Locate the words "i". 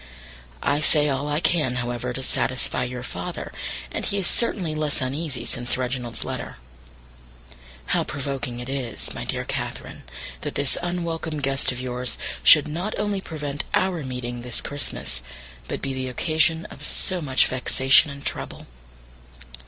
0.63-0.81, 1.27-1.39